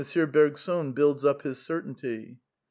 [0.31, 2.39] Bergson builds up his certainty.